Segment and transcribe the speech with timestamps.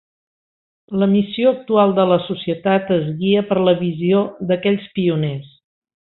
[1.01, 5.53] La missió actual de la Societat es guia per la visió d'aquells pioners.